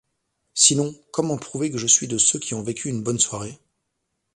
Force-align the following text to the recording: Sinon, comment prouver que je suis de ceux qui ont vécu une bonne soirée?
Sinon, 0.55 0.95
comment 1.11 1.37
prouver 1.37 1.69
que 1.69 1.77
je 1.77 1.85
suis 1.85 2.07
de 2.07 2.17
ceux 2.17 2.39
qui 2.39 2.55
ont 2.55 2.63
vécu 2.63 2.89
une 2.89 3.03
bonne 3.03 3.19
soirée? 3.19 3.59